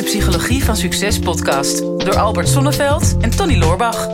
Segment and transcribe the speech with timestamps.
[0.00, 4.08] de Psychologie van Succes podcast door Albert Sonneveld en Tony Loorbach.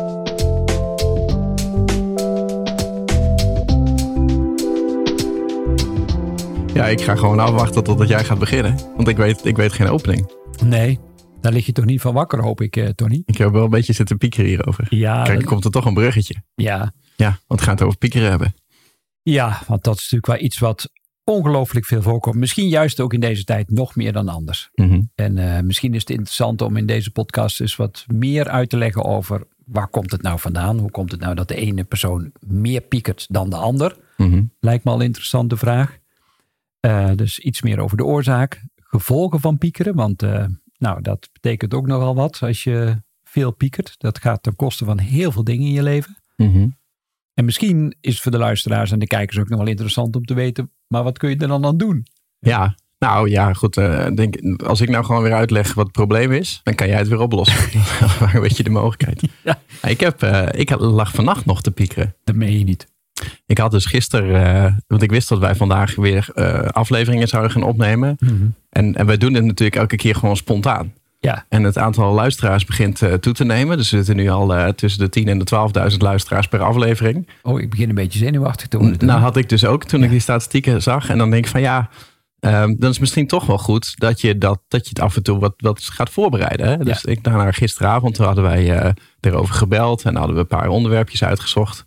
[6.75, 8.79] Ja, ik ga gewoon afwachten totdat jij gaat beginnen.
[8.96, 10.30] Want ik weet, ik weet geen opening.
[10.64, 10.99] Nee,
[11.41, 13.23] daar lig je toch niet van wakker, hoop ik, eh, Tony?
[13.27, 14.87] Ik heb wel een beetje zitten piekeren hierover.
[14.89, 16.34] Ja, Kijk, dat- komt er toch een bruggetje.
[16.55, 18.55] ja, Ja, want we gaan het over piekeren hebben.
[19.23, 20.91] ja, want dat is natuurlijk wel iets wat
[21.31, 22.37] ongelooflijk veel voorkomt.
[22.37, 24.71] Misschien juist ook in deze tijd nog meer dan anders.
[24.75, 25.03] Mhm.
[25.15, 28.77] En eh, misschien is het interessant om in deze podcast eens wat meer uit te
[28.77, 30.79] leggen over waar komt het nou vandaan?
[30.79, 33.97] Hoe komt het nou dat de ene persoon meer piekert dan de ander?
[34.17, 34.45] Mhm.
[34.61, 35.98] Lijkt me al een interessante vraag.
[36.81, 39.95] Eh, dus iets meer over de oorzaak, gevolgen van piekeren.
[39.95, 40.45] Want eh,
[40.79, 43.95] nou, dat betekent ook nogal wat als je veel piekert.
[43.98, 46.17] Dat gaat ten koste van heel veel dingen in je leven.
[46.37, 46.69] Mhm.
[47.34, 50.25] En misschien is het voor de luisteraars en de kijkers ook nog wel interessant om
[50.25, 52.07] te weten, maar wat kun je er dan aan doen?
[52.39, 53.77] Ja, nou ja, goed.
[53.77, 56.99] eh, denk, als ik nou gewoon weer uitleg wat het probleem is, dan kan jij
[56.99, 57.81] het weer oplossen.
[58.20, 59.23] Maar een beetje de mogelijkheid.
[59.45, 59.59] Ja.
[59.83, 62.15] Ik, heb, eh, ik lag vannacht nog te piekeren.
[62.25, 62.87] Dat meen je niet.
[63.47, 66.33] Ik had dus gisteren, eh, want ik wist dat wij vandaag weer
[66.73, 68.19] afleveringen zouden gaan opnemen.
[68.71, 70.93] En, en wij doen het natuurlijk elke keer gewoon spontaan.
[71.27, 73.77] Ja, En het aantal luisteraars begint eh, toe te nemen.
[73.77, 77.28] Dus we zitten nu al eh, tussen de 10.000 en de 12.000 luisteraars per aflevering.
[77.42, 79.06] oh, ik begin een beetje zenuwachtig te worden.
[79.06, 81.08] Nou had ik dus ook toen ik die statistieken zag.
[81.08, 81.88] En dan denk ik van ja,
[82.41, 85.22] ehm, dan is misschien toch wel goed dat je, dat, dat je het af en
[85.22, 86.69] toe wat, wat gaat voorbereiden.
[86.69, 86.77] Hè?
[86.77, 90.02] Dus ik daarna gisteravond toen hadden wij eh, erover gebeld.
[90.02, 91.86] En hadden we een paar onderwerpjes uitgezocht.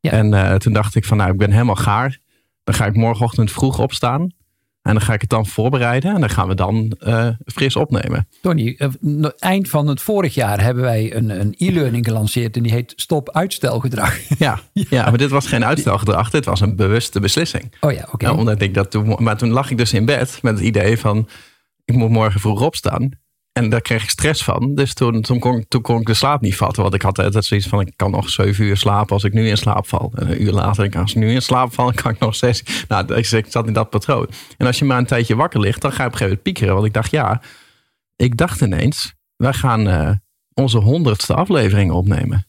[0.00, 0.10] Ja.
[0.10, 2.18] En toen dacht ik van nou, ik ben helemaal gaar.
[2.64, 4.32] Dan ga ik morgenochtend vroeg opstaan.
[4.88, 6.14] En dan ga ik het dan voorbereiden.
[6.14, 8.28] En dan gaan we dan eh, fris opnemen.
[8.42, 8.88] Tony, eh,
[9.38, 13.30] eind van het vorig jaar hebben wij een, een e-learning gelanceerd en die heet Stop
[13.30, 14.18] uitstelgedrag.
[14.38, 15.04] Ja, ja.
[15.04, 16.30] maar dit was geen uitstelgedrag.
[16.30, 17.74] Dit was een bewuste beslissing.
[17.80, 18.26] Oh ja, oké.
[18.26, 20.98] Ja, omdat ik dat toen, maar toen lag ik dus in bed met het idee
[20.98, 21.28] van
[21.84, 23.10] ik moet morgen vroeg opstaan.
[23.58, 24.74] En daar kreeg ik stress van.
[24.74, 26.82] Dus toen, toen, kon, ik- toen kon ik de slaap niet vatten.
[26.82, 29.48] Want ik had altijd zoiets van ik kan nog zeven uur slapen als ik nu
[29.48, 30.12] in slaap val.
[30.14, 32.62] En een uur later, als ik nu in slaap val, kan ik nog zes.
[32.88, 34.28] Nou, ik, ik zat in dat patroon.
[34.56, 36.42] En als je maar een tijdje wakker ligt, dan ga je op een gegeven moment
[36.42, 36.74] piekeren.
[36.74, 37.42] Want ik dacht, ja,
[38.16, 40.10] ik dacht ineens, wij gaan eh,
[40.54, 42.46] onze honderdste aflevering opnemen.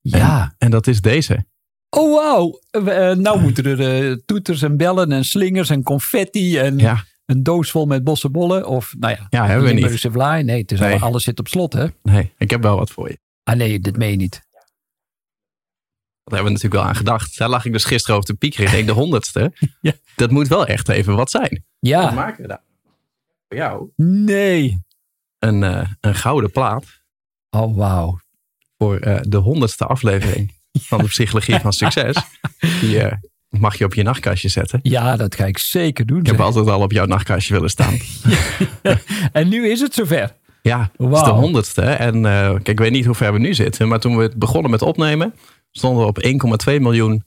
[0.00, 0.54] ja.
[0.58, 1.44] En dat is deze.
[1.90, 2.60] Oh wauw.
[2.70, 7.42] Eh, nou moeten er eh, toeters en bellen en slingers en confetti en Ja, een
[7.42, 8.66] doos vol met bossenbollen.
[8.66, 10.00] Of nou ja, Ja, hebben we niet.
[10.10, 10.42] Vlaai.
[10.44, 10.92] Nee, het is Nee.
[10.92, 11.86] al- alles zit op slot hè.
[12.02, 13.18] nee, ik heb wel wat voor je.
[13.42, 14.42] Ah nee, dit meen je niet.
[16.24, 17.38] Daar hebben we natuurlijk wel aan gedacht.
[17.38, 18.66] Daar lag ik dus gisteren over te piekeren.
[18.66, 19.52] Ik denk de honderdste.
[19.80, 19.92] Ja.
[20.16, 21.50] Dat moet wel echt even wat zijn.
[21.50, 22.62] Wat Ja, maken we daar?
[23.48, 24.78] Voor jou nee.
[25.38, 27.02] een, eh, een gouden plaat
[27.50, 28.20] Oh wauw.
[28.78, 30.52] voor eh, de honderdste aflevering
[30.88, 32.16] van de Psychologie van Succes.
[32.80, 33.16] Die eh,
[33.60, 34.80] mag je op je nachtkastje zetten.
[34.82, 36.18] Ja, dat ga ik zeker doen.
[36.20, 37.96] Ik heb altijd al op jouw nachtkastje willen staan.
[39.32, 40.36] En nu is het zover.
[40.62, 41.82] Ja, het is de honderdste.
[41.82, 43.88] En eh, kijk, ik weet niet hoe ver we nu zitten.
[43.88, 45.34] Maar toen we begonnen met opnemen,
[45.70, 47.24] stonden we op 1,2 miljoen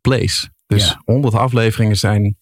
[0.00, 0.48] plays.
[0.66, 1.02] Dus Ja.
[1.04, 2.36] 100 afleveringen zijn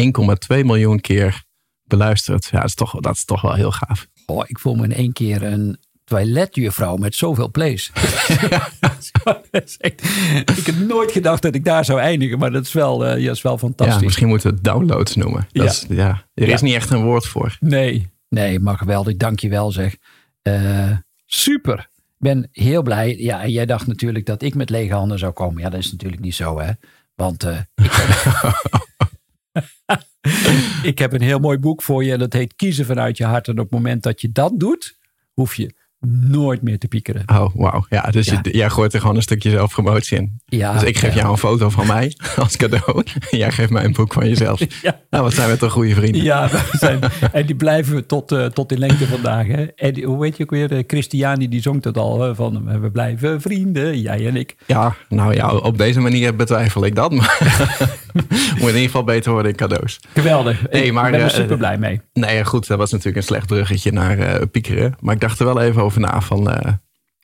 [0.00, 1.42] 1,2 miljoen keer
[1.84, 2.48] beluisterd.
[2.50, 4.06] Ja, dat is toch, dat is toch wel heel gaaf.
[4.26, 7.90] Oh, ik voel me in één keer een toiletjuffrouw met zoveel plays.
[10.58, 13.30] ik heb nooit gedacht dat ik daar zou eindigen, maar dat is wel, eh, ja,
[13.30, 13.96] is wel fantastisch.
[13.96, 15.46] Ja, misschien moeten we het downloads noemen.
[15.52, 15.70] Dat Ja.
[15.70, 17.56] Is, ja, er is niet echt een woord voor.
[17.60, 19.16] Nee, nee, maar geweldig.
[19.16, 19.96] Dank je wel zeg.
[20.42, 20.90] Eh,
[21.26, 21.78] super.
[21.94, 23.16] Ik ben heel blij.
[23.18, 25.62] Ja, en jij dacht natuurlijk dat ik met lege handen zou komen.
[25.62, 26.70] Ja, dat is natuurlijk niet zo, hè.
[27.14, 28.08] Want eh, ik, heb,
[30.90, 32.12] ik heb een heel mooi boek voor je.
[32.12, 33.48] En dat heet Kiezen vanuit je hart.
[33.48, 34.98] En op het moment dat je dat doet,
[35.32, 35.74] hoef je
[36.06, 37.22] nooit meer te piekeren.
[37.26, 37.86] Oh, wauw.
[37.88, 38.38] Ja, dus Ja.
[38.42, 40.40] Je, jij gooit er gewoon een stukje zelfpromotie in.
[40.46, 41.20] Ja, dus ik geef ja.
[41.20, 43.02] jou een foto van mij als cadeau.
[43.30, 44.60] En jij geeft mij een boek van jezelf.
[44.82, 45.00] Ja.
[45.10, 46.22] Nou, wat zijn we toch goede vrienden.
[46.22, 46.98] Ja, we zijn,
[47.32, 49.46] en die blijven tot, eh, tot in lengte vandaag.
[49.46, 49.62] Hè?
[49.64, 50.72] En die- hoe weet je ook weer?
[50.72, 52.34] eh, Christiani die zong dat al.
[52.34, 54.56] van eh, we blijven vrienden, jij en ik.
[54.66, 57.12] Ja, nou ja, op deze manier betwijfel ik dat.
[57.12, 57.38] Maar
[58.58, 60.00] moet in ieder geval beter worden in cadeaus.
[60.14, 60.70] Geweldig.
[60.70, 62.00] Nee, ik maar, ben er eh, super blij mee.
[62.12, 64.94] Nee, goed, dat was natuurlijk een slecht bruggetje naar eh, piekeren.
[65.00, 66.50] Maar ik dacht er wel even over na van...
[66.50, 66.72] eh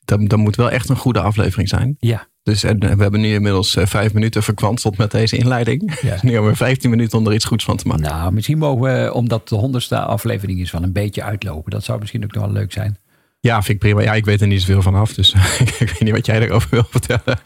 [0.05, 1.95] dat, dat moet wel echt een goede aflevering zijn.
[1.99, 5.97] Ja, Dus en, we hebben nu inmiddels vijf minuten verkwanseld met deze inleiding.
[6.01, 6.17] Ja.
[6.21, 8.03] Nu hebben we 15 minuten om er iets goeds van te maken.
[8.03, 11.71] nou, misschien mogen we, omdat de honderdste aflevering is, van een beetje uitlopen.
[11.71, 12.97] Dat zou misschien ook nog wel leuk zijn.
[13.39, 14.01] Ja, vind ik prima.
[14.01, 15.13] Ja, ik weet er niet zoveel van af.
[15.13, 15.33] Dus
[15.79, 17.39] ik weet niet wat jij erover wil vertellen.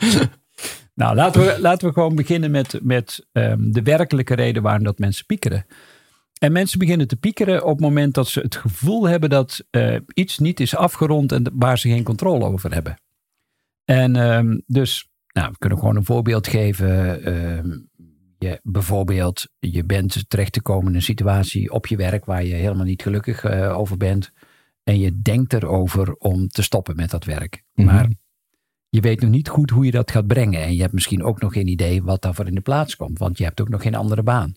[0.95, 5.00] Nou, laten we, laten we gewoon beginnen met, met ehm, de werkelijke reden waarom dat
[5.00, 5.65] mensen piekeren.
[6.39, 9.95] En mensen beginnen te piekeren op het moment dat ze het gevoel hebben dat eh,
[10.13, 13.00] iets niet is afgerond en waar ze geen controle over hebben.
[13.86, 17.24] En ehm, dus, nou, we kunnen gewoon een voorbeeld geven.
[17.24, 17.77] Ehm,
[18.38, 22.53] je, bijvoorbeeld, je bent terecht te komen in een situatie op je werk waar je
[22.53, 24.31] helemaal niet gelukkig eh, over bent.
[24.83, 27.63] En je denkt erover om te stoppen met dat werk.
[27.74, 27.88] Mhm.
[27.88, 28.07] Maar
[28.95, 30.62] je weet nog niet goed hoe je dat gaat brengen.
[30.62, 33.19] En je hebt misschien ook nog geen idee wat daarvoor in de plaats komt.
[33.19, 34.53] Want je hebt ook nog geen andere baan.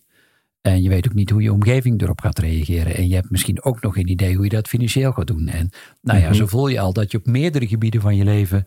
[0.60, 2.94] En je weet ook niet hoe je omgeving erop gaat reageren.
[2.96, 5.48] En je hebt misschien ook nog geen idee hoe je dat financieel gaat doen.
[5.48, 5.70] En
[6.02, 6.34] nou ja, Mhm.
[6.34, 8.66] zo voel je al dat je op meerdere gebieden van je leven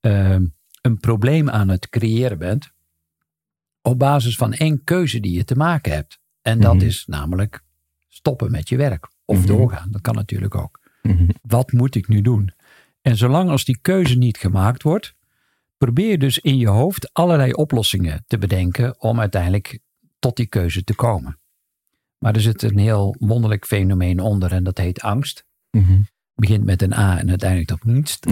[0.00, 0.44] ehm,
[0.80, 2.70] een probleem aan het creëren bent.
[3.82, 6.18] Op basis van één keuze die je te maken hebt.
[6.42, 6.84] En dat Mhm.
[6.84, 7.64] is namelijk
[8.08, 9.08] stoppen met je werk.
[9.24, 9.46] Of Mhm.
[9.46, 9.88] doorgaan.
[9.90, 10.80] Dat kan natuurlijk ook.
[11.42, 12.52] Wat moet ik nu doen?
[13.02, 15.14] En zolang als die keuze niet gemaakt wordt,
[15.78, 19.78] probeer je dus in je hoofd allerlei oplossingen te bedenken om uiteindelijk
[20.18, 21.38] tot die keuze te komen.
[22.18, 25.44] Maar er zit een heel wonderlijk fenomeen onder en dat heet angst.
[25.70, 26.00] Mhm.
[26.34, 28.18] Begint met een A en uiteindelijk op niets.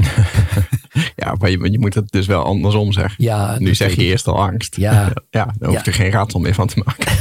[1.17, 3.25] Ja, maar je, je moet het dus wel andersom zeggen.
[3.25, 4.77] Ja, Nu zeg je eerst al angst.
[4.77, 5.13] Ja.
[5.31, 5.97] ja dan hoef je Ja.
[5.97, 7.13] geen raadsel meer van te maken.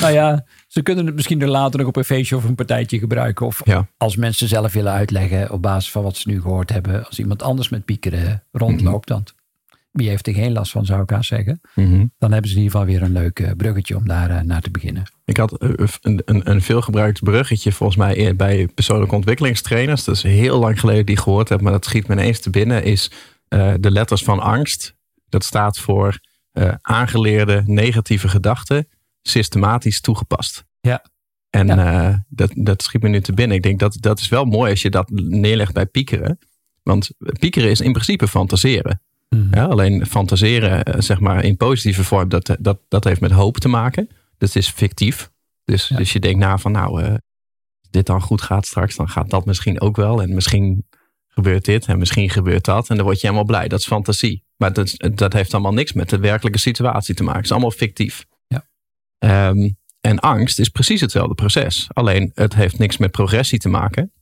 [0.00, 2.98] Nou ja, ze kunnen het misschien er later nog op een feestje of een partijtje
[2.98, 3.46] gebruiken.
[3.46, 3.88] Of Ja.
[3.96, 7.06] als mensen zelf willen uitleggen op basis van wat ze nu gehoord hebben.
[7.06, 9.24] Als iemand anders met piekeren rondloopt, dan
[9.90, 11.60] wie heeft er geen last van, zou ik haast zeggen.
[11.74, 12.06] Mhm.
[12.18, 14.60] Dan hebben ze in ieder geval weer een leuk eh, bruggetje om daar eh, naar
[14.60, 15.02] te beginnen.
[15.24, 15.70] Ik had eh,
[16.00, 20.04] een, een, een veelgebruikt bruggetje volgens mij bij persoonlijke ontwikkelingstrainers.
[20.04, 22.50] Dat is heel lang geleden die ik gehoord heb, maar dat schiet me ineens te
[22.50, 22.84] binnen.
[22.84, 23.10] Is
[23.80, 24.94] de letters van angst.
[25.28, 26.18] Dat staat voor
[26.80, 28.88] aangeleerde negatieve gedachten
[29.22, 30.64] systematisch toegepast.
[30.80, 31.04] Ja.
[31.50, 32.08] En Ja.
[32.08, 33.56] eh, dat, dat schiet me nu te binnen.
[33.56, 36.38] Ik denk dat dat is wel mooi als je dat neerlegt bij piekeren.
[36.82, 39.02] Want piekeren is in principe fantaseren.
[39.28, 39.54] Mhm.
[39.54, 43.56] Ja, alleen fantaseren, eh, zeg maar in positieve vorm, dat, dat, dat heeft met hoop
[43.58, 44.08] te maken.
[44.38, 45.30] Dat is fictief.
[45.64, 45.96] Dus, Ja.
[45.96, 49.30] dus je denkt na van nou, eh, als dit dan goed gaat straks, dan gaat
[49.30, 50.22] dat misschien ook wel.
[50.22, 50.86] En misschien
[51.28, 52.88] gebeurt dit en misschien gebeurt dat.
[52.88, 53.68] En dan word je helemaal blij.
[53.68, 54.44] Dat is fantasie.
[54.56, 57.36] Maar dat, dat heeft allemaal niks met de werkelijke situatie te maken.
[57.36, 58.26] Het is allemaal fictief.
[59.20, 59.68] Ehm,
[60.00, 61.88] en angst is precies hetzelfde proces.
[61.92, 64.12] Alleen het heeft niks met progressie te maken.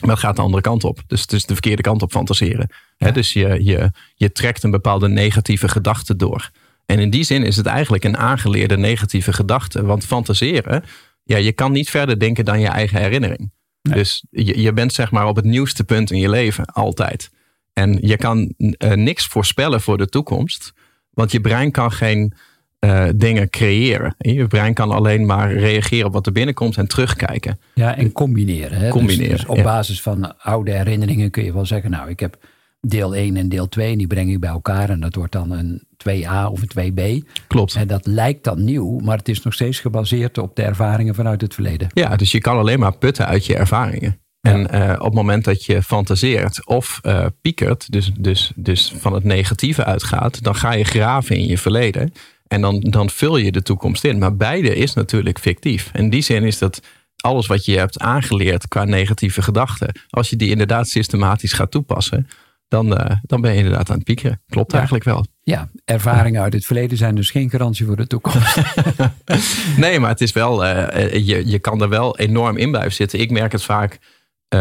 [0.00, 1.02] Maar het gaat de andere kant op.
[1.06, 2.68] Dus het is de verkeerde kant op fantaseren.
[3.12, 6.50] Dus je, je, je trekt een bepaalde negatieve gedachte door.
[6.86, 9.84] En in die zin is het eigenlijk een aangeleerde negatieve gedachte.
[9.84, 10.84] Want fantaseren,
[11.24, 13.52] ja, je kan niet verder denken dan je eigen herinnering.
[13.82, 17.30] Dus je, je bent zeg maar op het nieuwste punt in je leven, altijd.
[17.72, 20.72] En je kan eh, niks voorspellen voor de toekomst.
[21.10, 22.34] Want je brein kan geen
[22.84, 24.14] eh, dingen creëren.
[24.18, 27.58] Je brein kan alleen maar reageren op wat er binnenkomt en terugkijken.
[27.74, 28.72] Ja, en combineren.
[28.72, 28.80] Hè?
[28.80, 29.62] Dus- Combineren, Dus, op ja.
[29.62, 32.36] basis van oude herinneringen kun je wel zeggen, nou, ik heb
[32.80, 35.50] deel 1 en deel 2 en die breng ik bij elkaar en dat wordt dan
[35.50, 37.28] een 2a of een 2b.
[37.46, 37.74] Klopt.
[37.74, 41.40] En dat lijkt dan nieuw, maar het is nog steeds gebaseerd op de ervaringen vanuit
[41.40, 41.88] het verleden.
[41.92, 44.18] Ja, dus je kan alleen maar putten uit je ervaringen.
[44.40, 49.12] En eh, op het moment dat je fantaseert of eh, piekert, dus, dus, dus van
[49.12, 52.12] het negatieve uitgaat, dan ga je graven in je verleden.
[52.54, 54.18] En dan, dan vul je de toekomst in.
[54.18, 55.90] Maar beide is natuurlijk fictief.
[55.94, 56.80] In die zin is dat
[57.16, 62.28] alles wat je hebt aangeleerd qua negatieve gedachten, als je die inderdaad systematisch gaat toepassen,
[62.68, 64.40] dan, eh, dan ben je inderdaad aan het piekeren.
[64.48, 64.76] Klopt Ja.
[64.76, 65.26] eigenlijk wel.
[65.42, 68.56] Ja, ervaringen uit het verleden zijn dus geen garantie voor de toekomst.
[69.76, 72.92] Nee, maar het is wel, eh, eh, je, je kan er wel enorm in blijven
[72.92, 73.18] zitten.
[73.20, 73.98] Ik merk het vaak,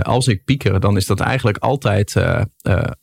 [0.01, 2.15] als ik pieker, dan is dat eigenlijk altijd s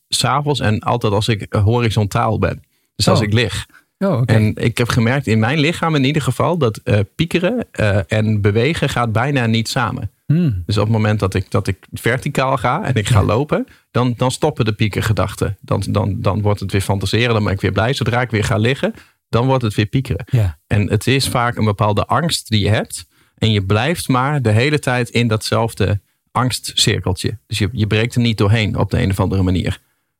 [0.08, 2.62] s'avonds en altijd als ik horizontaal ben.
[2.96, 3.24] Dus als Oh.
[3.24, 3.66] ik lig.
[4.04, 4.22] Oh.
[4.26, 8.40] En ik heb gemerkt in mijn lichaam in ieder geval dat eh, piekeren eh, en
[8.40, 10.10] bewegen gaat bijna niet samen.
[10.26, 10.62] Hmm.
[10.66, 14.14] Dus op het moment dat ik, dat ik verticaal ga en ik ga lopen, dan,
[14.16, 15.56] dan stoppen de piekergedachten.
[15.60, 17.92] Dan, dan, dan wordt het weer fantaseren, dan ben ik weer blij.
[17.92, 18.94] Zodra ik weer ga liggen,
[19.28, 20.24] dan wordt het weer piekeren.
[20.30, 20.58] Ja.
[20.66, 23.06] En het is vaak een bepaalde angst die je hebt.
[23.38, 26.00] En je blijft maar de hele tijd in datzelfde
[26.32, 27.38] angstcirkeltje.
[27.46, 29.78] Dus je, je breekt er niet doorheen op de een of andere manier.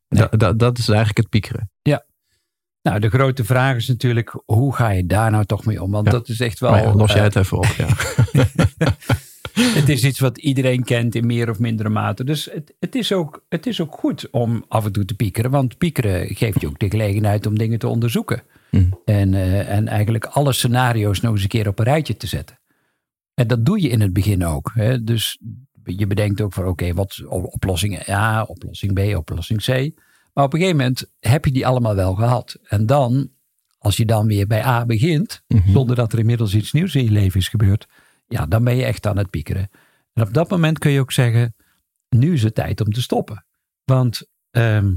[0.08, 0.26] Nee.
[0.30, 1.70] Da- da- dat is eigenlijk het piekeren.
[2.82, 5.90] Nou, de grote vraag is natuurlijk, hoe ga je daar nou toch mee om?
[5.90, 6.12] Want Ja.
[6.12, 6.76] dat is echt wel...
[6.76, 7.64] Ja, los jij eh, het even op.
[7.64, 7.88] Ja.
[9.60, 12.24] Het is iets wat iedereen kent in meer of mindere mate.
[12.24, 15.50] Dus het, het, is ook, het is ook goed om af en toe te piekeren.
[15.50, 18.42] Want piekeren geeft je ook de gelegenheid om dingen te onderzoeken.
[18.70, 18.84] Hm.
[19.04, 22.60] En, eh, en eigenlijk alle scenario's nog eens een keer op een rijtje te zetten.
[23.34, 24.70] En dat doe je in het begin ook.
[24.74, 25.04] Hè?
[25.04, 25.38] Dus
[25.84, 29.90] je bedenkt ook van oké, wat oplossing A, oplossing B, oplossing C.
[30.32, 32.56] Maar op een gegeven moment heb je die allemaal wel gehad.
[32.62, 33.30] En dan,
[33.78, 35.70] als je dan weer bij A begint, Mhm.
[35.72, 37.88] zonder dat er inmiddels iets nieuws in je leven is gebeurd,
[38.28, 39.70] ja, dan ben je echt aan het piekeren.
[40.12, 41.54] En op dat moment kun je ook zeggen,
[42.08, 43.44] nu is het tijd om te stoppen.
[43.84, 44.94] Want ehm,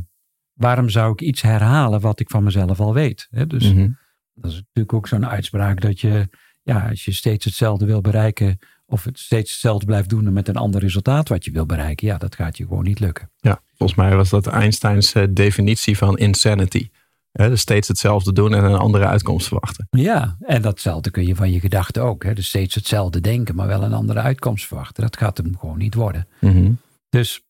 [0.54, 3.28] waarom zou ik iets herhalen wat ik van mezelf al weet?
[3.30, 3.48] Hè?
[3.48, 3.90] Dus Mhm.
[4.34, 6.28] dat is natuurlijk ook zo'n uitspraak dat je,
[6.62, 10.48] ja, als je steeds hetzelfde wil bereiken, of het steeds hetzelfde blijft doen en met
[10.48, 13.32] een ander resultaat wat je wil bereiken, ja, dat gaat je gewoon niet lukken.
[13.38, 16.90] Ja, volgens mij was dat Einsteins eh, definitie van insanity.
[17.32, 19.88] Hè, dus steeds hetzelfde doen en een andere uitkomst verwachten.
[19.90, 22.24] Ja, en datzelfde kun je van je gedachten ook.
[22.24, 22.34] Hè?
[22.34, 25.04] Dus steeds hetzelfde denken, maar wel een andere uitkomst verwachten.
[25.04, 26.28] Dat gaat hem gewoon niet worden.
[26.40, 26.72] Mhm.
[27.10, 27.42] Dus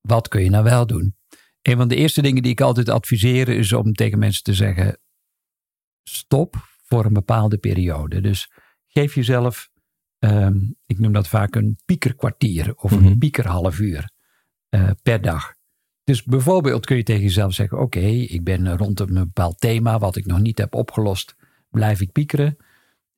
[0.00, 1.16] wat kun je nou wel doen?
[1.62, 4.98] Een van de eerste dingen die ik altijd adviseer is om tegen mensen te zeggen:
[6.02, 6.56] stop
[6.86, 8.20] voor een bepaalde periode.
[8.20, 8.50] Dus
[8.86, 9.70] geef jezelf,
[10.24, 13.06] ehm, ik noem dat vaak een piekerkwartier of Mhm.
[13.06, 14.12] een piekerhalf uur
[14.68, 15.54] eh, per dag.
[16.04, 20.16] Dus bijvoorbeeld kun je tegen jezelf zeggen: Oké, ik ben rond een bepaald thema wat
[20.16, 21.34] ik nog niet heb opgelost,
[21.70, 22.56] blijf ik piekeren.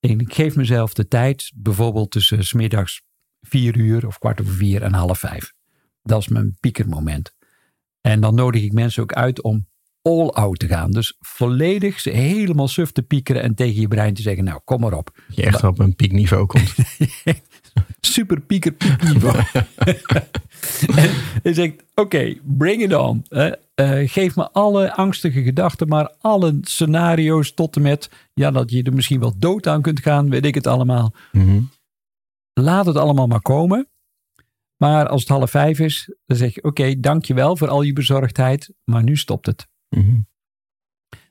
[0.01, 3.03] En ik geef mezelf de tijd, bijvoorbeeld tussen 's middags
[3.41, 5.53] vier uur of kwart over vier en half vijf.
[6.03, 7.35] Dat is mijn piekermoment.
[8.01, 9.67] En dan nodig ik mensen ook uit om
[10.07, 10.91] all out te gaan.
[10.91, 14.81] Dus volledig ze helemaal suf te piekeren en tegen je brein te zeggen: Nou, kom
[14.81, 15.21] maar op.
[15.29, 16.75] Je echt op een piekniveau komt.
[18.01, 19.37] Super pieker piekniveau.
[21.03, 21.11] en
[21.43, 23.25] je zegt: Oké, bring it on.
[23.29, 28.83] Eh, geef me alle angstige gedachten, maar alle scenario's tot en met ja, dat je
[28.83, 31.13] er misschien wel dood aan kunt gaan, weet ik het allemaal.
[31.33, 31.61] Mhm.
[32.53, 33.89] laat het allemaal maar komen.
[34.77, 38.73] Maar als het half vijf is, dan zeg je: Oké, dankjewel voor al je bezorgdheid,
[38.85, 39.67] maar nu stopt het.
[39.89, 40.17] Mhm.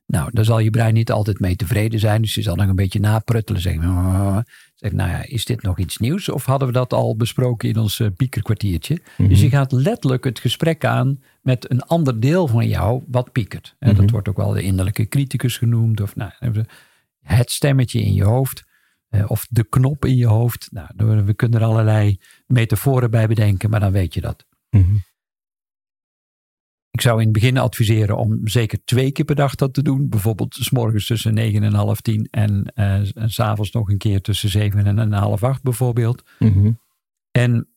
[0.07, 2.21] Nou, daar zal je brein niet altijd mee tevreden zijn.
[2.21, 3.62] Dus je zal nog een beetje napruttelen.
[3.62, 4.38] Zeggen, "Ah."
[4.75, 6.29] zeg, nou ja, is dit nog iets nieuws?
[6.29, 9.01] Of hadden we dat al besproken in ons eh, piekerkwartiertje?
[9.17, 9.29] Mhm.
[9.29, 13.75] Dus je gaat letterlijk het gesprek aan met een ander deel van jou wat piekert.
[13.79, 14.12] En Dat Mhm.
[14.12, 16.01] wordt ook wel de innerlijke criticus genoemd.
[16.01, 16.31] Of nou,
[17.21, 18.63] het stemmetje in je hoofd.
[19.09, 20.67] eh, Of de knop in je hoofd.
[20.71, 20.88] Nou,
[21.25, 24.45] we kunnen er allerlei metaforen bij bedenken, maar dan weet je dat.
[24.69, 24.95] Mhm.
[26.95, 30.09] Ik zou in het begin adviseren om zeker twee keer per dag dat te doen.
[30.09, 34.21] Bijvoorbeeld s morgens tussen negen en half tien en, eh, en s'avonds nog een keer
[34.21, 36.23] tussen zeven en half acht bijvoorbeeld.
[36.39, 36.71] Mhm.
[37.31, 37.67] En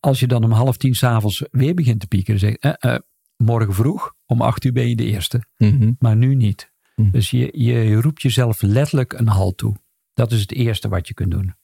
[0.00, 3.00] als je dan om half tien s'avonds weer begint te piekeren, zeg je, eh, eh,
[3.36, 5.92] morgen vroeg om acht uur ben je de eerste, Mhm.
[5.98, 6.72] maar nu niet.
[6.96, 7.10] Mhm.
[7.10, 9.76] Dus je, je roept jezelf letterlijk een halt toe.
[10.14, 11.54] Dat is het eerste wat je kunt doen.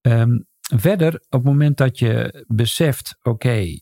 [0.00, 3.78] Ehm, verder, op het moment dat je beseft, oké,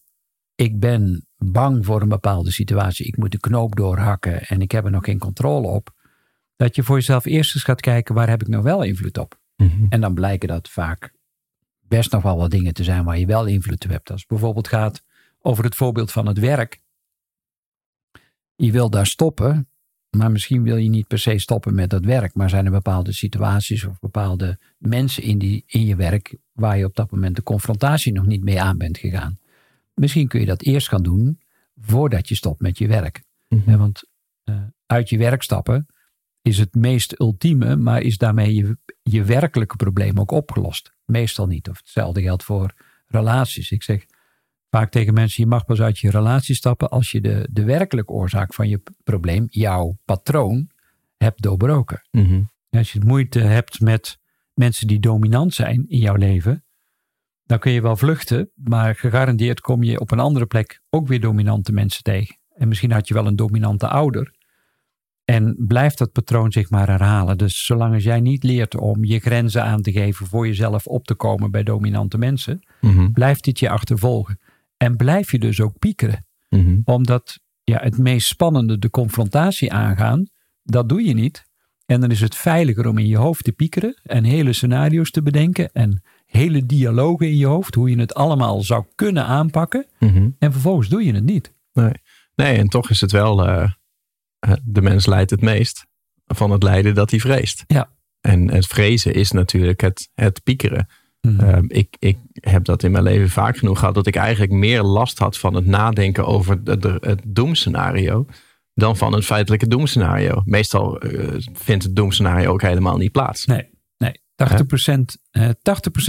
[0.54, 4.85] ik ben bang voor een bepaalde situatie, ik moet de knoop doorhakken en ik heb
[4.85, 5.95] er nog geen controle op,
[6.57, 9.41] dat je voor jezelf eerst eens gaat kijken, waar heb ik nou wel invloed op?
[9.57, 9.87] Mhm.
[9.89, 11.13] En dan blijken dat vaak
[11.81, 14.11] best nog wel wat dingen te zijn waar je wel invloed op hebt.
[14.11, 15.03] Als het bijvoorbeeld gaat
[15.41, 16.81] over het voorbeeld van het werk.
[18.55, 19.69] Je wil daar stoppen,
[20.11, 22.35] maar misschien wil je niet per se stoppen met dat werk.
[22.35, 26.85] Maar zijn er bepaalde situaties of bepaalde mensen in, die, in je werk waar je
[26.85, 29.39] op dat moment de confrontatie nog niet mee aan bent gegaan.
[30.02, 31.40] Misschien kun je dat eerst gaan doen
[31.80, 33.23] voordat je stopt met je werk.
[33.49, 33.76] Mhm.
[33.76, 34.02] Want
[34.44, 34.56] eh,
[34.87, 35.87] uit je werk stappen
[36.40, 40.92] is het meest ultieme, maar is daarmee je, je werkelijke probleem ook opgelost?
[41.04, 41.68] Meestal niet.
[41.68, 42.75] Of hetzelfde geldt voor
[43.06, 43.71] relaties.
[43.71, 44.04] Ik zeg
[44.71, 48.12] vaak tegen mensen, je mag pas uit je relatie stappen als je de, de werkelijke
[48.12, 50.71] oorzaak van je probleem, jouw patroon,
[51.16, 52.06] hebt doorbroken.
[52.11, 52.42] Mhm.
[52.71, 54.18] Als je moeite hebt met
[54.54, 56.64] mensen die dominant zijn in jouw leven,
[57.45, 61.21] dan kun je wel vluchten, maar gegarandeerd kom je op een andere plek ook weer
[61.21, 62.37] dominante mensen tegen.
[62.55, 64.35] En misschien had je wel een dominante ouder.
[65.25, 67.39] En blijft dat patroon zich maar herhalen.
[67.39, 71.05] Dus zolang als jij niet leert om je grenzen aan te geven voor jezelf op
[71.05, 73.11] te komen bij dominante mensen, Mhm.
[73.13, 74.39] blijft dit je achtervolgen.
[74.77, 76.81] En blijf je dus ook piekeren Mhm.
[76.85, 80.27] omdat ja, het meest spannende, de confrontatie aangaan,
[80.63, 81.45] dat doe je niet.
[81.87, 85.23] En dan is het veiliger om in je hoofd te piekeren en hele scenario's te
[85.23, 89.87] bedenken en hele dialogen in je hoofd, hoe je het allemaal zou kunnen aanpakken.
[89.99, 90.29] Mhm.
[90.39, 91.53] En vervolgens doe je het niet.
[91.73, 91.93] Nee.
[92.35, 93.71] nee, en toch is het wel, eh,
[94.39, 95.87] eh, de mens lijdt het meest
[96.27, 97.65] van het lijden dat hij vreest.
[97.67, 97.91] Ja.
[98.21, 100.89] En het vrezen is natuurlijk het, het piekeren.
[101.21, 104.83] Eh, ik, ik heb dat in mijn leven vaak genoeg gehad dat ik eigenlijk meer
[104.83, 106.61] last had van het nadenken over
[107.01, 108.27] het doemscenario
[108.75, 110.43] dan van het feitelijke doemscenario.
[110.45, 113.47] Meestal eh, vindt het doemscenario ook helemaal niet plaats.
[113.47, 113.71] Nee.
[114.43, 115.53] 80%, eh 80%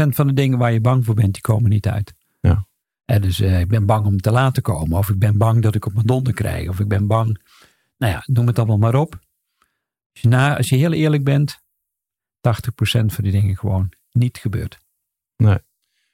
[0.09, 2.13] van de dingen waar je bang voor bent, die komen niet uit.
[2.39, 2.67] Ja.
[3.05, 4.97] En dus eh, ik ben bang om te laten komen.
[4.97, 6.69] Of ik ben bang dat ik op mijn donder krijg.
[6.69, 7.41] Of ik ben bang.
[7.97, 9.19] Nou ja, noem het allemaal maar op.
[10.13, 11.61] Als je, na, als je heel eerlijk bent, 80%
[13.05, 14.79] van die dingen gewoon niet gebeurt.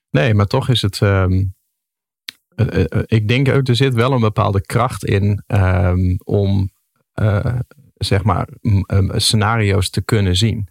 [0.10, 1.02] Nee, maar toch is het.
[1.02, 1.44] ehm,
[2.56, 6.70] eh, eh, eh, ik denk ook, er zit wel een bepaalde kracht in ehm, om
[7.14, 7.60] eh,
[7.94, 8.48] zeg maar
[9.16, 10.68] scenario's te kunnen zien.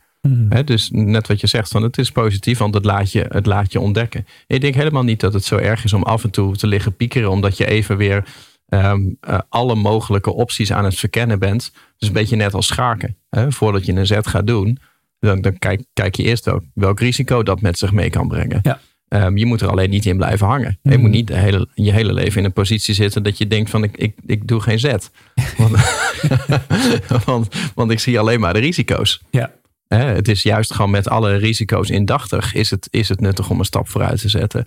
[0.48, 3.46] Hè, dus net wat je zegt, van het is positief, want het laat, je, het
[3.46, 4.26] laat je ontdekken.
[4.46, 6.96] Ik denk helemaal niet dat het zo erg is om af en toe te liggen
[6.96, 8.24] piekeren, omdat je even weer
[8.68, 11.72] ehm, eh, alle mogelijke opties aan het verkennen bent.
[11.98, 13.16] Dus een beetje net als schaken.
[13.48, 14.78] Voordat je een zet gaat doen,
[15.20, 18.58] dan, dan kijk, kijk je eerst ook welk risico dat met zich mee kan brengen.
[18.62, 18.80] Ja.
[19.08, 20.78] Ehm, je moet er alleen niet in blijven hangen.
[20.82, 21.00] Je Mhm.
[21.00, 23.82] moet niet de hele, je hele leven in een positie zitten dat je denkt van
[23.84, 25.10] ik, ik, ik doe geen zet.
[25.56, 25.76] Want,
[27.24, 29.20] want, want ik zie alleen maar de risico's.
[29.30, 29.50] Ja.
[29.88, 33.64] Het is juist gewoon met alle risico's indachtig is het, is het nuttig om een
[33.64, 34.66] stap vooruit te zetten.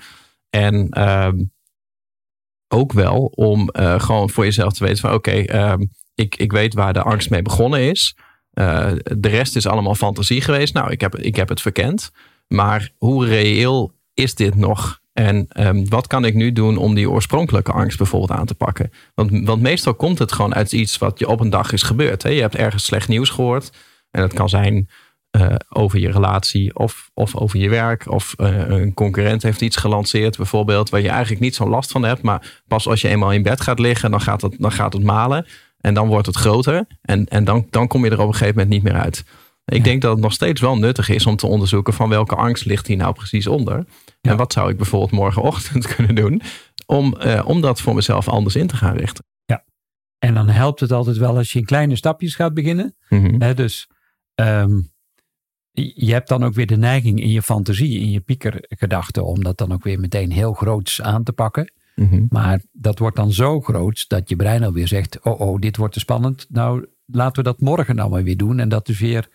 [0.49, 1.37] En ehm,
[2.67, 5.85] ook wel om eh, gewoon voor jezelf te weten van oké, ehm,
[6.15, 8.15] ik, ik weet waar de angst mee begonnen is.
[8.51, 10.73] Eh, de rest is allemaal fantasie geweest.
[10.73, 12.11] Nou, ik heb, ik heb het verkend.
[12.47, 14.99] Maar hoe reëel is dit nog?
[15.13, 18.91] En ehm, wat kan ik nu doen om die oorspronkelijke angst bijvoorbeeld aan te pakken?
[19.13, 22.23] Want, want meestal komt het gewoon uit iets wat je op een dag is gebeurd.
[22.23, 22.29] Hè?
[22.29, 23.71] Je hebt ergens slecht nieuws gehoord.
[24.11, 24.89] En dat kan zijn
[25.31, 28.11] eh, over je relatie of, of over je werk.
[28.11, 30.89] Of eh, een concurrent heeft iets gelanceerd bijvoorbeeld.
[30.89, 32.21] Waar je eigenlijk niet zo'n last van hebt.
[32.21, 35.03] Maar pas als je eenmaal in bed gaat liggen, dan gaat het, dan gaat het
[35.03, 35.45] malen.
[35.77, 36.85] En dan wordt het groter.
[37.01, 39.23] En, en dan, dan kom je er op een gegeven moment niet meer uit.
[39.65, 39.83] Ik Ja.
[39.83, 42.87] denk dat het nog steeds wel nuttig is om te onderzoeken van welke angst ligt
[42.87, 43.85] hier nou precies onder.
[44.21, 44.31] Ja.
[44.31, 46.41] En wat zou ik bijvoorbeeld morgenochtend kunnen doen
[46.85, 49.23] om, eh, om dat voor mezelf anders in te gaan richten.
[50.19, 52.95] En dan helpt het altijd wel als je in kleine stapjes gaat beginnen.
[53.09, 53.55] Mhm.
[53.55, 53.87] Dus
[54.35, 54.79] ehm,
[55.73, 59.57] je hebt dan ook weer de neiging in je fantasie, in je piekergedachten, om dat
[59.57, 61.71] dan ook weer meteen heel groots aan te pakken.
[61.95, 62.25] Mhm.
[62.29, 65.93] Maar dat wordt dan zo groot dat je brein alweer zegt: Oh, oh, dit wordt
[65.93, 66.45] te spannend.
[66.49, 68.59] Nou, laten we dat morgen nou maar weer doen.
[68.59, 69.27] En dat is weer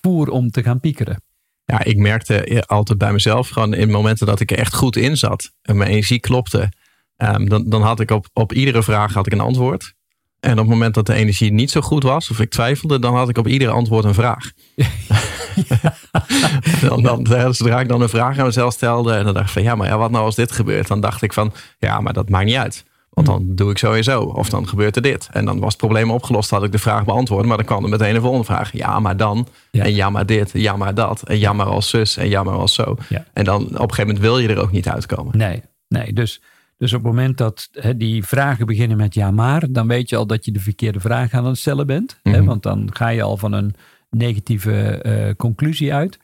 [0.00, 1.22] voer om te gaan piekeren.
[1.64, 5.16] Ja, ik merkte altijd bij mezelf gewoon in momenten dat ik er echt goed in
[5.16, 6.72] zat en mijn energie klopte,
[7.16, 9.94] ehm, dan, dan had ik op, op iedere vraag had ik een antwoord.
[10.40, 13.14] En op het moment dat de energie niet zo goed was of ik twijfelde, dan
[13.14, 14.50] had ik op iedere antwoord een vraag.
[16.88, 19.52] dan, dan, eh, zodra ik dan een vraag aan mezelf stelde en dan dacht ik
[19.52, 20.88] van ja, maar ja, wat nou als dit gebeurt?
[20.88, 22.84] Dan dacht ik van ja, maar dat maakt niet uit.
[23.10, 24.20] Want dan doe ik sowieso.
[24.22, 25.28] Of dan gebeurt er dit.
[25.32, 26.50] En dan was het probleem opgelost.
[26.50, 27.46] Had ik de vraag beantwoord.
[27.46, 28.72] Maar dan kwam er meteen een volgende vraag.
[28.72, 29.46] Ja, maar dan.
[29.70, 29.84] Ja.
[29.84, 30.50] En ja, maar dit.
[30.52, 31.22] Ja, maar dat.
[31.22, 32.16] En ja, maar als zus.
[32.16, 32.96] En ja, maar als zo.
[33.08, 33.24] Ja.
[33.32, 35.38] En dan op een gegeven moment wil je er ook niet uitkomen.
[35.38, 36.12] Nee, nee.
[36.12, 36.42] Dus,
[36.76, 40.26] dus op het moment dat die vragen beginnen met ja maar, dan weet je al
[40.26, 42.18] dat je de verkeerde vraag aan het stellen bent.
[42.22, 42.44] Mhm.
[42.44, 43.74] want dan ga je al van een
[44.10, 46.18] negatieve eh, conclusie uit.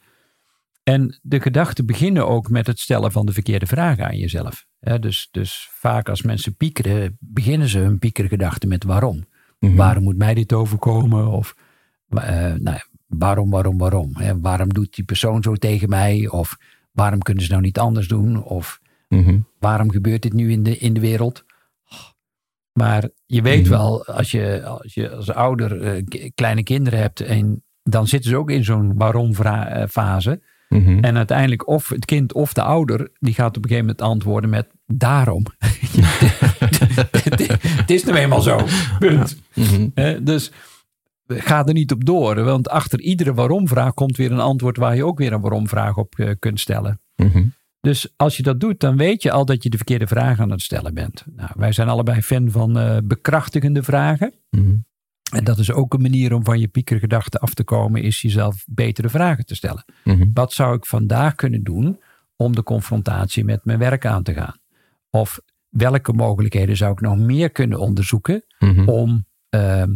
[0.83, 4.66] En de gedachten beginnen ook met het stellen van de verkeerde vragen aan jezelf.
[5.00, 9.25] Dus, dus vaak als mensen piekeren, beginnen ze hun piekergedachten met waarom.
[9.58, 9.75] Mhm.
[9.76, 11.26] Waarom moet mij dit overkomen?
[11.26, 11.54] Of
[12.08, 14.11] eh, nou, waarom, waarom, waarom?
[14.17, 14.41] Hè?
[14.41, 16.28] Waarom doet die persoon zo tegen mij?
[16.28, 16.56] Of
[16.93, 18.43] waarom kunnen ze nou niet anders doen?
[18.43, 19.41] Of Mhm.
[19.58, 21.45] waarom gebeurt dit nu in de, in de wereld?
[22.73, 23.71] Maar je weet Mhm.
[23.71, 26.02] wel, als je als, je als ouder eh,
[26.34, 30.41] kleine kinderen hebt, en dan zitten ze ook in zo'n waarom-fase.
[30.69, 30.99] Mhm.
[30.99, 34.51] En uiteindelijk, of het kind of de ouder, die gaat op een gegeven moment antwoorden
[34.51, 35.45] met daarom.
[37.81, 38.61] het, is nou eenmaal zo.
[38.99, 39.41] Punt.
[39.55, 40.25] Mhm.
[40.25, 40.53] Dus
[41.27, 42.45] ga er niet op door.
[42.45, 46.19] Want achter iedere waarom-vraag komt weer een antwoord waar je ook weer een waarom-vraag op
[46.19, 47.01] eh, kunt stellen.
[47.17, 47.45] Mhm.
[47.81, 50.51] Dus als je dat doet, dan weet je al dat je de verkeerde vraag aan
[50.51, 51.25] het stellen bent.
[51.37, 54.33] Nou, wij zijn allebei fan van eh, bekrachtigende vragen.
[55.32, 58.65] En dat is ook een manier om van je piekergedachten af te komen, is jezelf
[58.69, 59.84] betere vragen te stellen.
[60.04, 60.30] Mhm.
[60.34, 62.00] Wat zou ik vandaag kunnen doen
[62.36, 64.56] om de confrontatie met mijn werk aan te gaan?
[65.10, 68.89] Of welke mogelijkheden zou ik nog meer kunnen onderzoeken Mhm.
[68.89, 69.95] om ehm,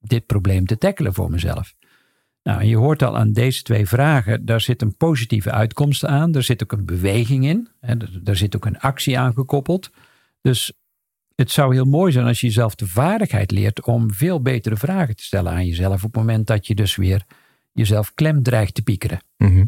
[0.00, 1.74] dit probleem te tackelen voor mezelf?
[2.42, 6.34] Nou, en je hoort al aan deze twee vragen, daar zit een positieve uitkomst aan.
[6.34, 7.68] Er zit ook een beweging in.
[7.80, 9.90] Hè, er- daar zit ook een actie aan gekoppeld.
[10.40, 10.72] Dus
[11.40, 15.16] het zou heel mooi zijn als je jezelf de vaardigheid leert om veel betere vragen
[15.16, 15.94] te stellen aan jezelf.
[15.94, 17.22] Op het moment dat je dus weer
[17.72, 19.20] jezelf klem dreigt te piekeren.
[19.36, 19.64] Mhm.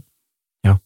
[0.61, 0.81] Ja.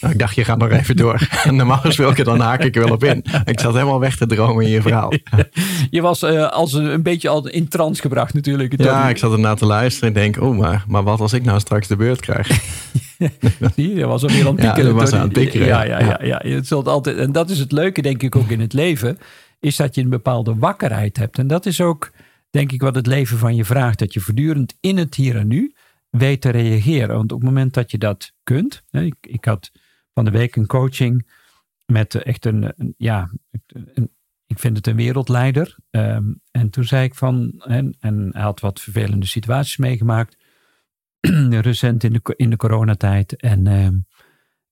[0.00, 1.28] Nou, ik dacht, je gaat nog even door.
[1.50, 3.24] Normaal gesproken, dan haak ik er wel op in.
[3.44, 5.12] Ik zat helemaal weg te dromen in je verhaal.
[5.90, 8.82] Je was eh, als een, een beetje al in trance gebracht natuurlijk.
[8.82, 11.60] Ja, ik zat ernaar te luisteren en denk, oh, maar, maar wat als ik nou
[11.60, 12.48] straks de beurt krijg?
[13.76, 14.94] Zie je, was alweer aan het Ja, piekeren.
[14.94, 15.98] dat was aan het piekeren, Ja, ja.
[15.98, 16.76] ja, ja, ja.
[16.84, 19.18] Altijd, en dat is het leuke denk ik ook in het leven.
[19.62, 21.38] Is dat je een bepaalde wakkerheid hebt.
[21.38, 22.10] En dat is ook
[22.50, 23.98] denk ik wat het leven van je vraagt.
[23.98, 25.74] Dat je voortdurend in het hier en nu
[26.10, 27.16] weet te reageren.
[27.16, 28.82] Want op het moment dat je dat kunt.
[28.90, 29.70] Ik, ik had
[30.14, 31.30] van de week een coaching
[31.86, 33.30] met echt een, een- ja,
[33.66, 34.10] een,
[34.46, 35.76] ik vind het een wereldleider.
[35.90, 40.36] Ehm, en toen zei ik van, en, en hij had wat vervelende situaties meegemaakt.
[41.60, 43.36] recent in de, in de coronatijd.
[43.36, 43.98] En ehm,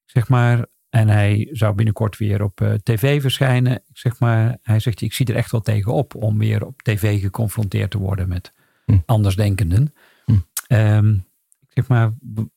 [0.05, 3.73] zeg maar, en hij zou binnenkort weer op eh, tv verschijnen.
[3.73, 6.83] Ik zeg maar, hij zegt, ik zie er echt wel tegen op om weer op
[6.83, 8.53] tv geconfronteerd te worden met
[8.91, 8.99] Hm.
[9.07, 9.95] andersdenkenden.
[10.25, 10.33] Hm.
[10.67, 11.15] Ehm,
[11.61, 12.13] ik zeg maar,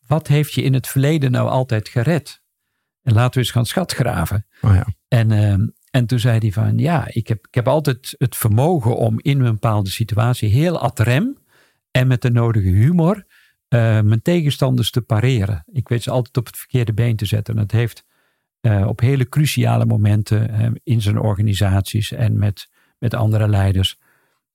[0.07, 2.41] wat heeft je in het verleden nou altijd gered?
[3.01, 4.45] En laten we eens gaan schatgraven.
[4.61, 4.87] Oh ja.
[5.07, 8.97] En, ehm, en toen zei hij van ja, ik heb, ik heb altijd het vermogen
[8.97, 11.37] om in een bepaalde situatie heel ad rem
[11.91, 13.25] en met de nodige humor
[13.67, 15.63] eh, mijn tegenstanders te pareren.
[15.71, 17.53] Ik weet ze altijd op het verkeerde been te zetten.
[17.53, 18.03] En dat heeft
[18.63, 23.99] eh, op hele cruciale momenten eh, in zijn organisaties en met, met andere leiders,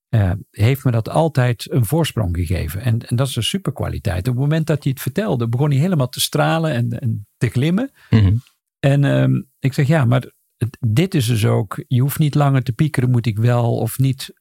[0.09, 2.81] eh, heeft me dat altijd een voorsprong gegeven.
[2.81, 4.29] En, en dat is een superkwaliteit.
[4.29, 7.49] Op het moment dat hij het vertelde, begon hij helemaal te stralen en, en te
[7.49, 7.90] glimmen.
[8.11, 8.37] Mhm.
[8.79, 10.33] En ehm, ik zeg ja, maar
[10.81, 14.35] dit is dus ook, je hoeft niet langer te piekeren, moet ik wel of niet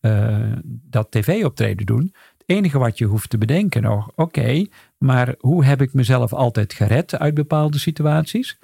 [0.90, 2.14] dat tv-optreden doen.
[2.38, 4.66] Het enige wat je hoeft te bedenken nog, oké,
[4.98, 8.58] maar hoe heb ik mezelf altijd gered uit bepaalde situaties?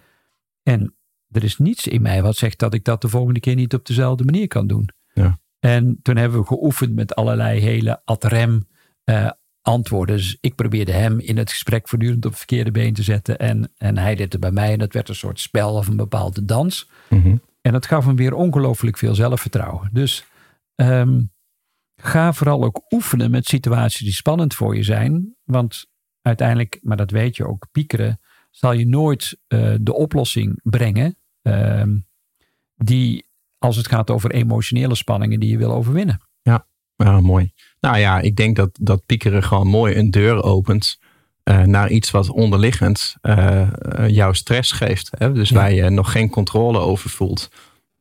[0.64, 0.96] En
[1.30, 3.86] er is niets in mij wat zegt dat ik dat de volgende keer niet op
[3.86, 4.90] dezelfde manier kan doen.
[5.14, 5.40] Ja.
[5.60, 8.68] En toen hebben we geoefend met allerlei hele ad rem
[9.04, 9.30] eh,
[9.62, 10.16] antwoorden.
[10.16, 13.40] Dus ik probeerde hem in het gesprek voortdurend op het verkeerde been te zetten.
[13.40, 14.72] En, en hij deed het bij mij.
[14.72, 16.90] En dat werd een soort spel of een bepaalde dans.
[17.10, 17.38] Mhm.
[17.62, 19.90] En dat gaf hem weer ongelooflijk veel zelfvertrouwen.
[19.92, 20.26] Dus
[20.76, 21.22] ehm,
[22.02, 25.36] ga vooral ook oefenen met situaties die spannend voor je zijn.
[25.44, 25.86] Want
[26.22, 28.20] uiteindelijk, maar dat weet je ook, piekeren
[28.54, 31.18] zal je nooit eh, de oplossing brengen.
[31.42, 31.98] ehm,
[32.76, 33.26] die
[33.58, 36.22] als het gaat over emotionele spanningen die je wil overwinnen.
[36.96, 37.52] Ja, mooi.
[37.80, 41.00] Nou ja, ik denk dat, dat piekeren gewoon mooi een deur opent
[41.44, 43.68] eh, naar iets wat onderliggend eh,
[44.08, 45.10] jouw stress geeft.
[45.18, 45.32] Hè?
[45.32, 45.56] Dus Ja.
[45.56, 47.50] waar je nog geen controle over voelt.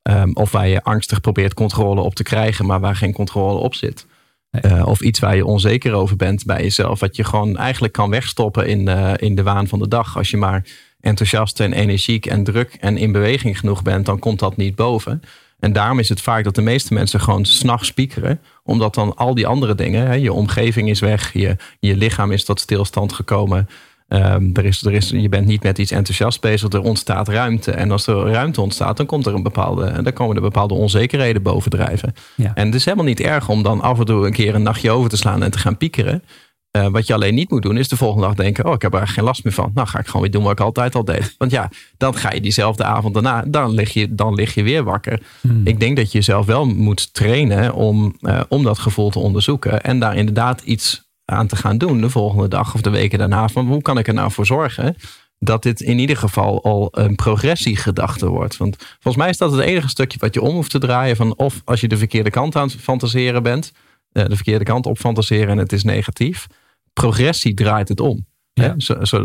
[0.02, 3.74] Ehm, of waar je angstig probeert controle op te krijgen, maar waar geen controle op
[3.74, 4.06] zit.
[4.52, 7.00] Eh, of iets waar je onzeker over bent bij jezelf.
[7.00, 10.16] Wat je gewoon eigenlijk kan wegstoppen in, eh, in de waan van de dag.
[10.16, 10.64] Als je maar
[11.00, 15.22] enthousiast en energiek en druk en in beweging genoeg bent, dan komt dat niet boven.
[15.58, 18.40] En daarom is het vaak dat de meeste mensen gewoon s'nachts piekeren.
[18.62, 22.44] Omdat dan al die andere dingen, hè, je omgeving is weg, je, je lichaam is
[22.44, 23.68] tot stilstand gekomen.
[24.12, 27.70] Ehm, er is, er is, je bent niet met iets enthousiast bezig, er ontstaat ruimte.
[27.70, 31.42] En als er ruimte ontstaat, dan, komt er een bepaalde, dan komen er bepaalde onzekerheden
[31.42, 32.14] bovendrijven.
[32.36, 32.52] Ja.
[32.54, 34.90] En het is helemaal niet erg om dan af en toe een keer een nachtje
[34.90, 36.22] over te slaan en te gaan piekeren.
[36.70, 38.92] Eh, wat je alleen niet moet doen, is de volgende dag denken: Oh, ik heb
[38.92, 39.70] er eigenlijk geen last meer van.
[39.74, 41.34] Nou, ga ik gewoon weer doen wat ik altijd al deed.
[41.38, 44.84] Want ja, dan ga je diezelfde avond daarna, dan lig je, dan lig je weer
[44.84, 45.22] wakker.
[45.40, 45.60] Hmm.
[45.64, 49.82] Ik denk dat je jezelf wel moet trainen om, eh, om dat gevoel te onderzoeken.
[49.82, 53.48] En daar inderdaad iets aan te gaan doen de volgende dag of de weken daarna.
[53.48, 54.96] Van hoe kan ik er nou voor zorgen
[55.38, 58.56] dat dit in ieder geval al een progressiegedachte wordt.
[58.56, 61.16] Want volgens mij is dat het enige stukje wat je om hoeft te draaien.
[61.16, 63.72] Van of als je de verkeerde kant aan het fantaseren bent.
[64.12, 66.46] eh, de verkeerde kant op fantaseren en het is negatief.
[66.92, 68.26] Progressie draait het om.
[68.54, 68.74] Ja.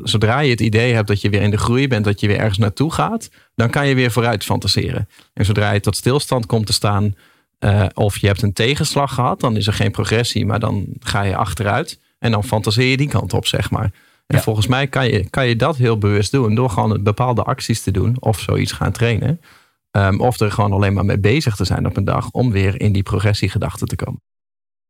[0.04, 2.38] Zodra je het idee hebt dat je weer in de groei bent, dat je weer
[2.38, 5.08] ergens naartoe gaat, dan kan je weer vooruit fantaseren.
[5.34, 7.16] En zodra je tot stilstand komt te staan,
[7.60, 11.22] eh, of je hebt een tegenslag gehad, dan is er geen progressie, maar dan ga
[11.22, 13.92] je achteruit en dan fantaseer je die kant op, zeg maar.
[14.28, 14.42] En Ja.
[14.42, 17.92] volgens mij kan je, kan je dat heel bewust doen door gewoon bepaalde acties te
[17.92, 19.42] doen of zoiets gaan trainen.
[19.92, 22.82] Ehm, of er gewoon alleen maar mee bezig te zijn op een dag om weer
[22.82, 24.22] in die progressiegedachte te komen.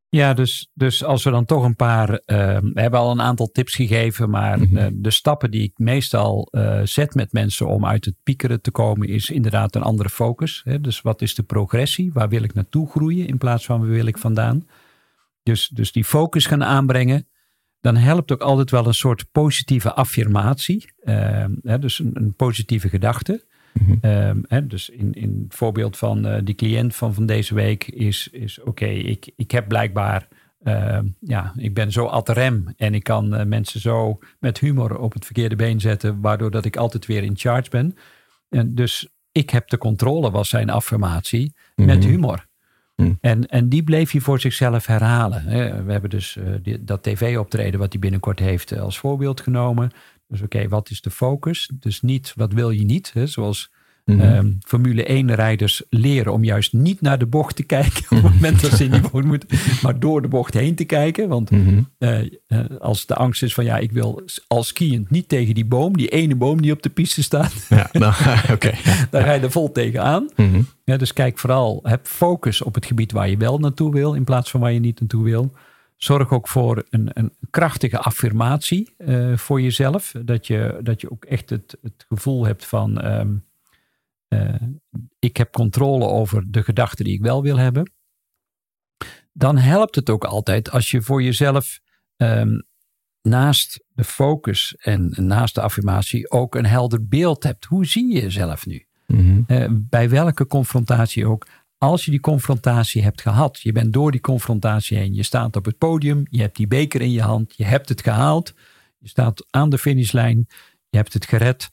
[0.10, 2.10] Ja, dus, dus als we dan toch een paar.
[2.10, 4.78] eh, we hebben al een aantal tips gegeven, maar Mhm.
[4.78, 8.72] eh, de stappen die ik meestal eh, zet met mensen om uit het piekeren te
[8.72, 10.62] komen, is inderdaad een andere focus.
[10.64, 10.82] Hè?
[10.82, 12.14] Dus wat is de progressie?
[12.14, 14.68] Waar wil ik naartoe groeien in plaats van waar wil ik vandaan?
[15.44, 17.28] Dus, dus die focus gaan aanbrengen.
[17.82, 20.94] Dan helpt ook altijd wel een soort positieve affirmatie.
[21.04, 21.80] eh, hè?
[21.80, 23.46] Dus een, een positieve gedachte.
[23.74, 23.94] Mhm.
[24.02, 27.88] Ehm, hè, dus in, in het voorbeeld van eh, die cliënt van, van deze week
[27.88, 30.28] is, is oké, ik, ik heb blijkbaar,
[30.64, 34.98] ehm, ja, ik ben zo ad rem en ik kan eh, mensen zo met humor
[34.98, 37.96] op het verkeerde been zetten, waardoor dat ik altijd weer in charge ben.
[38.50, 42.08] En dus ik heb de controle, was zijn affirmatie, met Mhm.
[42.08, 42.46] humor.
[42.96, 43.12] Mhm.
[43.22, 45.46] En, en die bleef hij voor zichzelf herhalen.
[45.86, 49.92] We hebben dus eh, dat tv-optreden wat hij binnenkort heeft als voorbeeld genomen.
[50.28, 51.72] Dus oké, wat is de focus?
[51.80, 53.28] Dus niet wat wil je niet, hè?
[53.28, 54.20] zoals Mhm.
[54.20, 58.34] Ehm, Formule 1 rijders leren om juist niet naar de bocht te kijken op het
[58.34, 59.50] moment dat ze in die bocht moeten,
[59.82, 61.28] maar door de bocht heen te kijken.
[61.28, 61.82] Want Mhm.
[61.98, 65.66] eh, eh, als de angst is van ja, ik wil als skiënd niet tegen die
[65.66, 68.14] boom, die ene boom die op de piste staat, Ja, nou,
[69.12, 70.30] daar ga je er vol tegenaan.
[70.36, 70.62] Mhm.
[70.84, 74.24] Ja, dus kijk vooral, heb focus op het gebied waar je wel naartoe wil in
[74.24, 75.52] plaats van waar je niet naartoe wil.
[75.98, 80.14] Zorg ook voor een, een krachtige affirmatie eh, voor jezelf.
[80.24, 83.36] Dat je, dat je ook echt het, het gevoel hebt van ehm,
[84.28, 84.62] eh,
[85.20, 87.92] ik heb controle over de gedachten die ik wel wil hebben.
[89.34, 91.80] Dan helpt het ook altijd als je voor jezelf
[92.16, 92.60] ehm,
[93.22, 97.66] naast de focus en naast de affirmatie ook een helder beeld hebt.
[97.66, 98.86] Hoe zie je jezelf nu?
[99.08, 99.42] Mhm.
[99.48, 101.48] Eh, bij welke confrontatie ook.
[101.78, 105.66] Als je die confrontatie hebt gehad, je bent door die confrontatie heen, je staat op
[105.66, 108.54] het podium, je hebt die beker in je hand, je hebt het gehaald,
[108.98, 110.48] je staat aan de finishlijn,
[110.90, 111.70] je hebt het gered.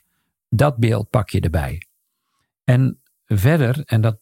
[0.49, 1.87] Dat beeld pak je erbij.
[2.65, 4.19] En verder, en dat,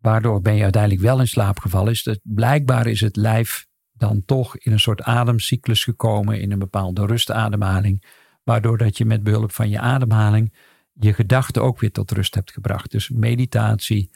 [0.00, 4.22] waardoor ben je uiteindelijk wel in slaap gevallen, is dat blijkbaar is het lijf dan
[4.24, 8.04] toch in een soort ademcyclus gekomen, in een bepaalde rustademhaling,
[8.44, 10.52] waardoor dat je met behulp van je ademhaling
[10.92, 12.90] je gedachten ook weer tot rust hebt gebracht.
[12.90, 14.10] Dus meditatie,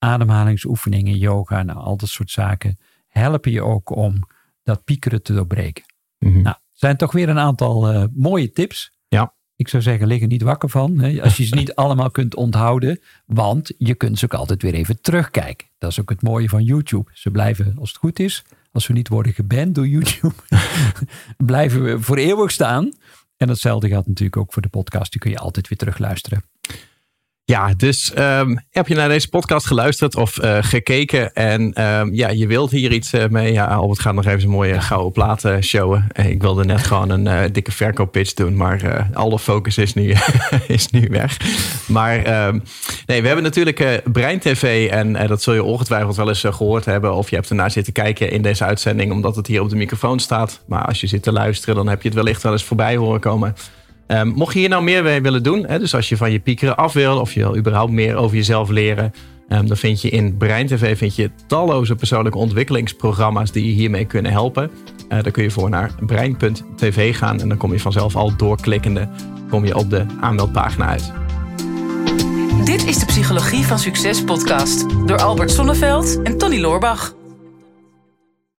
[0.00, 4.14] ademhalingsoefeningen, yoga, nou, al dat soort zaken helpen je ook om
[4.62, 5.84] dat piekeren te doorbreken.
[6.18, 6.42] Mhm.
[6.42, 8.92] Nou, zijn toch weer een aantal eh, mooie tips.
[9.08, 9.34] Ja.
[9.56, 10.98] Ik zou zeggen, lig er niet wakker van.
[10.98, 13.00] Hè, als je ze niet allemaal kunt onthouden.
[13.26, 15.68] Want je kunt ze ook altijd weer even terugkijken.
[15.78, 17.10] Dat is ook het mooie van YouTube.
[17.12, 20.34] Ze blijven, als het goed is, als we niet worden geband door YouTube,
[21.52, 22.92] blijven we voor eeuwig staan.
[23.36, 25.10] En datzelfde geldt natuurlijk ook voor de podcast.
[25.10, 26.42] Die kun je altijd weer terugluisteren.
[27.50, 32.28] Ja, dus ehm, heb je naar deze podcast geluisterd of eh, gekeken en ehm, ja,
[32.28, 33.52] je wilt hier iets eh, mee.
[33.52, 36.06] Ja, Albert gaat nog even een mooie gouden plaat eh, showen.
[36.12, 40.14] ik wilde net gewoon een dikke verkooppitch doen, maar alle focus is nu,
[40.66, 41.36] is nu weg.
[41.86, 42.58] Maar ehm,
[43.06, 47.14] nee, we hebben natuurlijk Brein TV en dat zul je ongetwijfeld wel eens gehoord hebben
[47.14, 50.18] of je hebt ernaar zitten kijken in deze uitzending omdat het hier op de microfoon
[50.18, 50.60] staat.
[50.66, 53.20] Maar als je zit te luisteren, dan heb je het wellicht wel eens voorbij horen
[53.20, 53.54] komen.
[54.12, 56.38] Um, mocht je hier nou meer mee willen doen, hè, dus als je van je
[56.38, 59.12] piekeren af wil of je wil überhaupt meer over jezelf leren,
[59.48, 64.04] um, dan vind je in Brein TV vind je talloze persoonlijke ontwikkelingsprogramma's die je hiermee
[64.04, 64.70] kunnen helpen.
[65.08, 69.08] Uh, dan kun je voor naar brein.tv gaan en dan kom je vanzelf al doorklikkende
[69.50, 71.12] kom je op de aanmeldpagina uit.
[72.64, 77.19] Dit is de Psychologie van Succes podcast door Albert Sonneveld en Tony Loorbach.